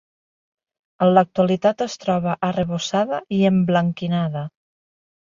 En 1.07 1.11
l'actualitat 1.15 1.83
es 1.87 1.97
troba 2.03 2.33
arrebossada 2.47 3.21
i 3.39 3.43
emblanquinada. 3.51 4.43